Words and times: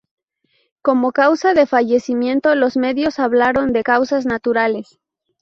Como 0.81 1.11
causa 1.11 1.53
de 1.53 1.67
fallecimiento, 1.67 2.55
los 2.55 2.75
medios 2.75 3.19
hablaron 3.19 3.71
de 3.71 3.83
"causas 3.83 4.25
naturales". 4.25 4.99